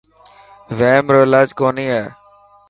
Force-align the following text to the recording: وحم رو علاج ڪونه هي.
وحم 0.77 1.05
رو 1.13 1.19
علاج 1.27 1.47
ڪونه 1.59 1.83
هي. 1.91 2.03